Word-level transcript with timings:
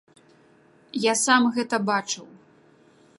Я 1.03 1.13
сам 1.25 1.45
гэта 1.57 1.75
бачыў! 1.93 2.25